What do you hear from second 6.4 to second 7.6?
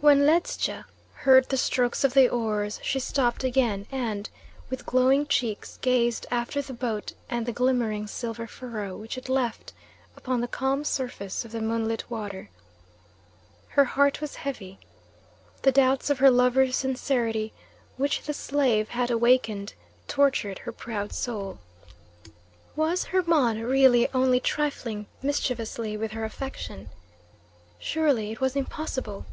the boat and the